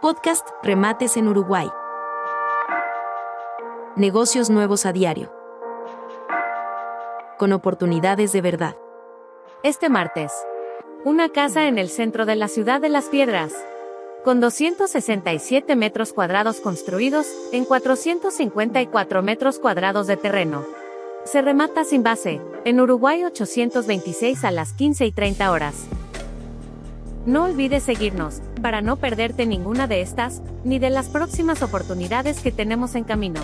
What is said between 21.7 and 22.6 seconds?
sin base,